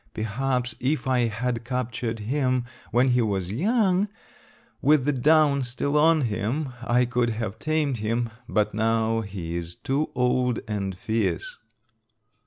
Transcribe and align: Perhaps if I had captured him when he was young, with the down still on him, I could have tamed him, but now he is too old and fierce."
Perhaps 0.15 0.73
if 0.79 1.05
I 1.05 1.27
had 1.27 1.63
captured 1.63 2.17
him 2.21 2.65
when 2.89 3.09
he 3.09 3.21
was 3.21 3.51
young, 3.51 4.07
with 4.81 5.05
the 5.05 5.11
down 5.13 5.61
still 5.61 5.95
on 5.95 6.21
him, 6.21 6.73
I 6.83 7.05
could 7.05 7.29
have 7.29 7.59
tamed 7.59 7.97
him, 7.99 8.31
but 8.49 8.73
now 8.73 9.21
he 9.21 9.55
is 9.55 9.75
too 9.75 10.09
old 10.15 10.59
and 10.67 10.97
fierce." 10.97 11.55